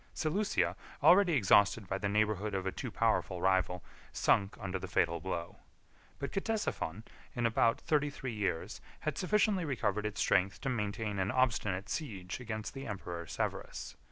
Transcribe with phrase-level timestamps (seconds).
[0.13, 4.87] 42 Seleucia, already exhausted by the neighborhood of a too powerful rival, sunk under the
[4.87, 5.57] fatal blow;
[6.17, 7.03] but Ctesiphon,
[7.35, 12.39] in about thirty three years, had sufficiently recovered its strength to maintain an obstinate siege
[12.39, 13.95] against the emperor Severus.